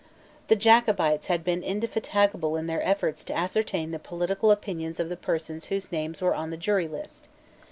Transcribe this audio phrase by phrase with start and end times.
[0.47, 5.15] The Jacobites had been indefatigable in their efforts to ascertain the political opinions of the
[5.15, 7.27] persons whose names were on the jury list.